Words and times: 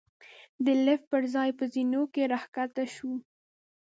د 0.65 0.67
لېفټ 0.85 1.05
پر 1.11 1.23
ځای 1.33 1.49
په 1.57 1.63
زېنو 1.73 2.03
کې 2.13 2.23
را 2.31 2.41
کښته 2.55 2.83
شوو. 2.93 3.15